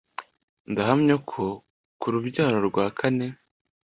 ndahamya 0.71 1.15
ko 1.29 1.43
ku 1.99 2.05
rubyaro 2.13 2.57
rwa 2.69 2.85
kane 2.97 3.27